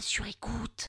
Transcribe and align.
sur 0.00 0.26
écoute. 0.26 0.86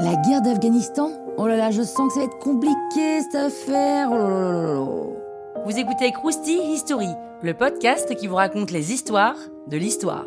La 0.00 0.14
guerre 0.16 0.42
d'Afghanistan? 0.42 1.10
Oh 1.36 1.46
là 1.46 1.56
là, 1.56 1.70
je 1.70 1.82
sens 1.82 2.08
que 2.08 2.14
ça 2.14 2.20
va 2.20 2.26
être 2.26 2.38
compliqué 2.38 3.20
cette 3.22 3.34
affaire. 3.34 4.08
Oh 4.10 4.16
là 4.16 4.28
là 4.28 4.52
là 4.52 4.62
là. 4.62 5.64
Vous 5.64 5.78
écoutez 5.78 6.12
Krusty 6.12 6.58
History, 6.72 7.08
le 7.42 7.54
podcast 7.54 8.14
qui 8.14 8.26
vous 8.26 8.36
raconte 8.36 8.70
les 8.70 8.92
histoires 8.92 9.36
de 9.66 9.76
l'histoire. 9.76 10.26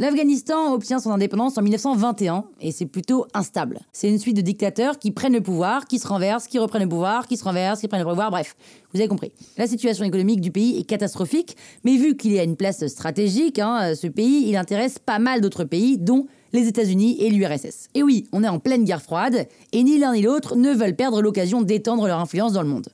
L'Afghanistan 0.00 0.74
obtient 0.74 1.00
son 1.00 1.10
indépendance 1.10 1.58
en 1.58 1.62
1921 1.62 2.44
et 2.60 2.70
c'est 2.70 2.86
plutôt 2.86 3.26
instable. 3.34 3.80
C'est 3.92 4.08
une 4.08 4.20
suite 4.20 4.36
de 4.36 4.42
dictateurs 4.42 5.00
qui 5.00 5.10
prennent 5.10 5.32
le 5.32 5.40
pouvoir, 5.40 5.86
qui 5.86 5.98
se 5.98 6.06
renversent, 6.06 6.46
qui 6.46 6.60
reprennent 6.60 6.84
le 6.84 6.88
pouvoir, 6.88 7.26
qui 7.26 7.36
se 7.36 7.42
renversent, 7.42 7.80
qui 7.80 7.88
prennent 7.88 8.02
le 8.02 8.08
pouvoir, 8.08 8.30
bref, 8.30 8.54
vous 8.92 9.00
avez 9.00 9.08
compris. 9.08 9.32
La 9.56 9.66
situation 9.66 10.04
économique 10.04 10.40
du 10.40 10.52
pays 10.52 10.78
est 10.78 10.84
catastrophique, 10.84 11.56
mais 11.82 11.96
vu 11.96 12.16
qu'il 12.16 12.32
est 12.32 12.38
à 12.38 12.44
une 12.44 12.54
place 12.54 12.86
stratégique, 12.86 13.58
hein, 13.58 13.96
ce 13.96 14.06
pays, 14.06 14.48
il 14.48 14.56
intéresse 14.56 15.00
pas 15.00 15.18
mal 15.18 15.40
d'autres 15.40 15.64
pays, 15.64 15.98
dont 15.98 16.28
les 16.52 16.68
États-Unis 16.68 17.16
et 17.20 17.30
l'URSS. 17.30 17.88
Et 17.96 18.04
oui, 18.04 18.28
on 18.30 18.44
est 18.44 18.48
en 18.48 18.60
pleine 18.60 18.84
guerre 18.84 19.02
froide, 19.02 19.48
et 19.72 19.82
ni 19.82 19.98
l'un 19.98 20.12
ni 20.12 20.22
l'autre 20.22 20.54
ne 20.54 20.72
veulent 20.72 20.94
perdre 20.94 21.20
l'occasion 21.22 21.60
d'étendre 21.60 22.06
leur 22.06 22.20
influence 22.20 22.52
dans 22.52 22.62
le 22.62 22.68
monde. 22.68 22.88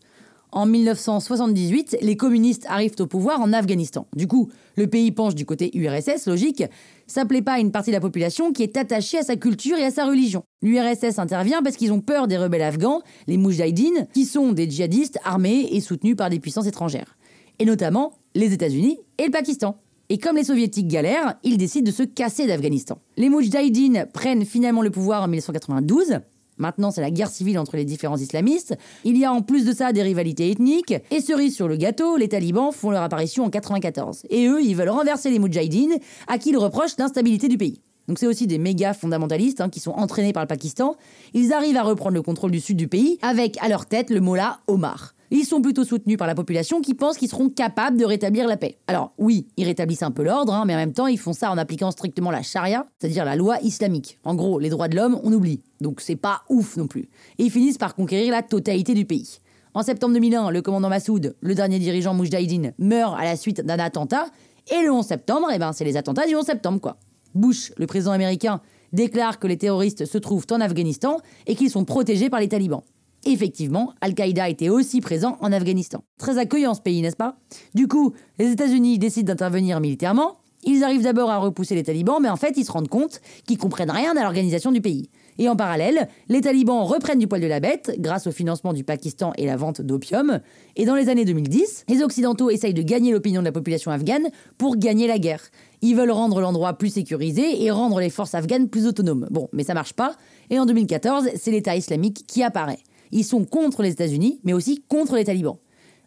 En 0.54 0.66
1978, 0.66 1.96
les 2.00 2.16
communistes 2.16 2.64
arrivent 2.68 2.94
au 3.00 3.08
pouvoir 3.08 3.40
en 3.40 3.52
Afghanistan. 3.52 4.06
Du 4.14 4.28
coup, 4.28 4.50
le 4.76 4.86
pays 4.86 5.10
penche 5.10 5.34
du 5.34 5.44
côté 5.44 5.76
URSS, 5.76 6.26
logique. 6.28 6.62
Ça 7.08 7.24
plaît 7.24 7.42
pas 7.42 7.54
à 7.54 7.58
une 7.58 7.72
partie 7.72 7.90
de 7.90 7.96
la 7.96 8.00
population 8.00 8.52
qui 8.52 8.62
est 8.62 8.76
attachée 8.76 9.18
à 9.18 9.24
sa 9.24 9.34
culture 9.34 9.76
et 9.78 9.84
à 9.84 9.90
sa 9.90 10.06
religion. 10.06 10.44
L'URSS 10.62 11.18
intervient 11.18 11.60
parce 11.60 11.74
qu'ils 11.74 11.92
ont 11.92 12.00
peur 12.00 12.28
des 12.28 12.38
rebelles 12.38 12.62
afghans, 12.62 13.02
les 13.26 13.36
Moudjahidines, 13.36 14.06
qui 14.14 14.24
sont 14.24 14.52
des 14.52 14.70
djihadistes 14.70 15.18
armés 15.24 15.70
et 15.72 15.80
soutenus 15.80 16.14
par 16.14 16.30
des 16.30 16.38
puissances 16.38 16.68
étrangères. 16.68 17.16
Et 17.58 17.64
notamment 17.64 18.12
les 18.36 18.52
États-Unis 18.52 19.00
et 19.18 19.24
le 19.24 19.32
Pakistan. 19.32 19.76
Et 20.08 20.18
comme 20.18 20.36
les 20.36 20.44
soviétiques 20.44 20.86
galèrent, 20.86 21.34
ils 21.42 21.58
décident 21.58 21.86
de 21.86 21.90
se 21.90 22.04
casser 22.04 22.46
d'Afghanistan. 22.46 22.98
Les 23.16 23.28
Moudjahidines 23.28 24.06
prennent 24.12 24.44
finalement 24.44 24.82
le 24.82 24.90
pouvoir 24.90 25.24
en 25.24 25.26
1992. 25.26 26.20
Maintenant, 26.58 26.90
c'est 26.90 27.00
la 27.00 27.10
guerre 27.10 27.30
civile 27.30 27.58
entre 27.58 27.76
les 27.76 27.84
différents 27.84 28.16
islamistes. 28.16 28.76
Il 29.04 29.16
y 29.16 29.24
a 29.24 29.32
en 29.32 29.42
plus 29.42 29.64
de 29.64 29.72
ça 29.72 29.92
des 29.92 30.02
rivalités 30.02 30.50
ethniques. 30.50 30.94
Et 31.10 31.20
cerise 31.20 31.54
sur 31.54 31.68
le 31.68 31.76
gâteau, 31.76 32.16
les 32.16 32.28
talibans 32.28 32.72
font 32.72 32.90
leur 32.90 33.02
apparition 33.02 33.44
en 33.44 33.50
94. 33.50 34.22
Et 34.30 34.46
eux, 34.46 34.62
ils 34.62 34.76
veulent 34.76 34.88
renverser 34.88 35.30
les 35.30 35.38
Moudjahidines, 35.38 35.98
à 36.26 36.38
qui 36.38 36.50
ils 36.50 36.56
reprochent 36.56 36.96
l'instabilité 36.98 37.48
du 37.48 37.58
pays. 37.58 37.80
Donc 38.08 38.18
c'est 38.18 38.26
aussi 38.26 38.46
des 38.46 38.58
méga 38.58 38.92
fondamentalistes 38.92 39.60
hein, 39.60 39.70
qui 39.70 39.80
sont 39.80 39.92
entraînés 39.92 40.32
par 40.32 40.42
le 40.42 40.46
Pakistan. 40.46 40.96
Ils 41.32 41.52
arrivent 41.52 41.76
à 41.76 41.82
reprendre 41.82 42.14
le 42.14 42.22
contrôle 42.22 42.50
du 42.50 42.60
sud 42.60 42.76
du 42.76 42.88
pays, 42.88 43.18
avec 43.22 43.56
à 43.62 43.68
leur 43.68 43.86
tête 43.86 44.10
le 44.10 44.20
mollah 44.20 44.60
Omar. 44.66 45.13
Ils 45.36 45.44
sont 45.44 45.60
plutôt 45.60 45.82
soutenus 45.82 46.16
par 46.16 46.28
la 46.28 46.36
population 46.36 46.80
qui 46.80 46.94
pense 46.94 47.18
qu'ils 47.18 47.28
seront 47.28 47.48
capables 47.48 47.96
de 47.96 48.04
rétablir 48.04 48.46
la 48.46 48.56
paix. 48.56 48.78
Alors 48.86 49.14
oui, 49.18 49.48
ils 49.56 49.64
rétablissent 49.64 50.04
un 50.04 50.12
peu 50.12 50.22
l'ordre, 50.22 50.54
hein, 50.54 50.62
mais 50.64 50.74
en 50.74 50.76
même 50.76 50.92
temps 50.92 51.08
ils 51.08 51.18
font 51.18 51.32
ça 51.32 51.50
en 51.50 51.58
appliquant 51.58 51.90
strictement 51.90 52.30
la 52.30 52.42
charia, 52.42 52.86
c'est-à-dire 53.00 53.24
la 53.24 53.34
loi 53.34 53.58
islamique. 53.60 54.20
En 54.22 54.36
gros, 54.36 54.60
les 54.60 54.68
droits 54.70 54.86
de 54.86 54.94
l'homme, 54.94 55.18
on 55.24 55.32
oublie. 55.32 55.60
Donc 55.80 56.00
c'est 56.00 56.14
pas 56.14 56.42
ouf 56.48 56.76
non 56.76 56.86
plus. 56.86 57.08
Et 57.38 57.46
ils 57.46 57.50
finissent 57.50 57.78
par 57.78 57.96
conquérir 57.96 58.30
la 58.30 58.42
totalité 58.42 58.94
du 58.94 59.06
pays. 59.06 59.40
En 59.74 59.82
septembre 59.82 60.14
2001, 60.14 60.52
le 60.52 60.62
commandant 60.62 60.88
Massoud, 60.88 61.34
le 61.40 61.54
dernier 61.56 61.80
dirigeant 61.80 62.14
Moujahidine, 62.14 62.72
meurt 62.78 63.18
à 63.18 63.24
la 63.24 63.34
suite 63.34 63.60
d'un 63.60 63.80
attentat. 63.80 64.26
Et 64.70 64.84
le 64.84 64.92
11 64.92 65.04
septembre, 65.04 65.48
eh 65.52 65.58
ben, 65.58 65.72
c'est 65.72 65.84
les 65.84 65.96
attentats 65.96 66.28
du 66.28 66.36
11 66.36 66.44
septembre, 66.44 66.80
quoi. 66.80 66.96
Bush, 67.34 67.72
le 67.76 67.88
président 67.88 68.12
américain, 68.12 68.60
déclare 68.92 69.40
que 69.40 69.48
les 69.48 69.58
terroristes 69.58 70.04
se 70.04 70.18
trouvent 70.18 70.46
en 70.52 70.60
Afghanistan 70.60 71.18
et 71.48 71.56
qu'ils 71.56 71.70
sont 71.70 71.84
protégés 71.84 72.30
par 72.30 72.38
les 72.38 72.48
talibans. 72.48 72.82
Effectivement, 73.26 73.92
Al-Qaïda 74.00 74.48
était 74.48 74.68
aussi 74.68 75.00
présent 75.00 75.38
en 75.40 75.52
Afghanistan. 75.52 76.04
Très 76.18 76.38
accueillant 76.38 76.74
ce 76.74 76.80
pays, 76.80 77.00
n'est-ce 77.00 77.16
pas? 77.16 77.36
Du 77.74 77.88
coup, 77.88 78.12
les 78.38 78.50
États-Unis 78.50 78.98
décident 78.98 79.32
d'intervenir 79.32 79.80
militairement. 79.80 80.36
Ils 80.66 80.82
arrivent 80.82 81.02
d'abord 81.02 81.30
à 81.30 81.38
repousser 81.38 81.74
les 81.74 81.82
talibans, 81.82 82.18
mais 82.20 82.30
en 82.30 82.36
fait, 82.36 82.56
ils 82.56 82.64
se 82.64 82.72
rendent 82.72 82.88
compte 82.88 83.20
qu'ils 83.46 83.58
comprennent 83.58 83.90
rien 83.90 84.16
à 84.16 84.22
l'organisation 84.22 84.72
du 84.72 84.80
pays. 84.80 85.10
Et 85.38 85.48
en 85.48 85.56
parallèle, 85.56 86.08
les 86.28 86.40
talibans 86.40 86.84
reprennent 86.84 87.18
du 87.18 87.26
poil 87.26 87.40
de 87.40 87.46
la 87.46 87.60
bête 87.60 87.96
grâce 87.98 88.26
au 88.26 88.32
financement 88.32 88.72
du 88.72 88.84
Pakistan 88.84 89.32
et 89.36 89.46
la 89.46 89.56
vente 89.56 89.80
d'opium. 89.80 90.40
Et 90.76 90.84
dans 90.84 90.94
les 90.94 91.08
années 91.08 91.24
2010, 91.24 91.84
les 91.88 92.02
Occidentaux 92.02 92.50
essayent 92.50 92.74
de 92.74 92.82
gagner 92.82 93.12
l'opinion 93.12 93.40
de 93.40 93.46
la 93.46 93.52
population 93.52 93.90
afghane 93.90 94.28
pour 94.56 94.76
gagner 94.76 95.06
la 95.06 95.18
guerre. 95.18 95.42
Ils 95.82 95.96
veulent 95.96 96.12
rendre 96.12 96.40
l'endroit 96.40 96.74
plus 96.74 96.90
sécurisé 96.94 97.62
et 97.62 97.70
rendre 97.70 98.00
les 98.00 98.10
forces 98.10 98.34
afghanes 98.34 98.68
plus 98.68 98.86
autonomes. 98.86 99.26
Bon, 99.30 99.48
mais 99.52 99.64
ça 99.64 99.74
marche 99.74 99.92
pas. 99.92 100.14
Et 100.50 100.58
en 100.58 100.66
2014, 100.66 101.30
c'est 101.36 101.50
l'État 101.50 101.76
islamique 101.76 102.24
qui 102.26 102.42
apparaît. 102.42 102.78
Ils 103.14 103.24
sont 103.24 103.44
contre 103.44 103.82
les 103.84 103.92
États-Unis, 103.92 104.40
mais 104.42 104.52
aussi 104.52 104.82
contre 104.88 105.14
les 105.14 105.24
talibans. 105.24 105.56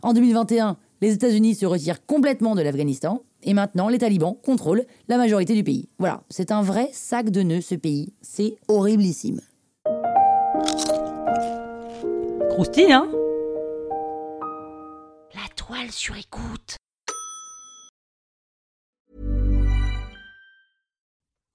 En 0.01 0.12
2021, 0.12 0.75
les 1.00 1.13
États-Unis 1.13 1.56
se 1.56 1.66
retirent 1.66 2.06
complètement 2.06 2.53
de 2.53 2.62
l'Afghanistan, 2.62 3.23
et 3.44 3.53
maintenant 3.53 3.88
les 3.88 3.97
talibans 3.97 4.35
contrôlent 4.44 4.85
la 5.07 5.18
majorité 5.18 5.56
du 5.56 5.63
pays. 5.63 5.88
Voilà, 6.00 6.23
c'est 6.29 6.51
un 6.51 6.62
vrai 6.62 6.90
sac 6.91 7.29
de 7.29 7.44
nœuds 7.44 7.62
ce 7.62 7.75
pays. 7.75 8.13
C'est 8.22 8.57
horriblissime. 8.68 9.40
Croustille, 12.50 12.91
hein? 12.91 13.07
La 15.34 15.47
toile 15.56 15.91
sur 15.91 16.18
écoute. 16.18 16.75